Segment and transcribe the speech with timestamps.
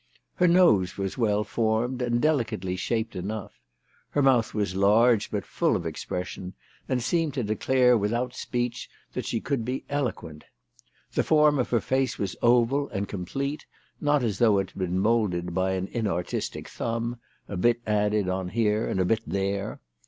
[0.37, 3.61] Her nose was well formed, and delicately shaped enough.
[4.09, 6.55] Her mouth was large, but full of expression,
[6.89, 10.45] and seemed to declare without speech that she could be eloquent.
[11.13, 13.67] The form of her face was oval, and complete,
[13.99, 18.49] not as though it had been moulded by an inartistic thumb, a bit added on
[18.49, 19.81] here and a bit there.